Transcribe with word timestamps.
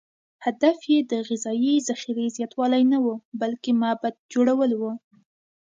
هدف 0.45 0.77
یې 0.91 0.99
د 1.11 1.13
غذایي 1.27 1.75
ذخیرې 1.87 2.27
زیاتوالی 2.37 2.83
نه 2.91 2.97
و، 3.03 3.05
بلکې 3.41 3.71
معبد 3.81 4.15
جوړول 4.33 4.71
و. 4.75 4.81